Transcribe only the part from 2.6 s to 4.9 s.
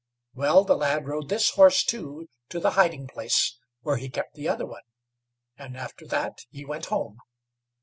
hiding place where he kept the other one,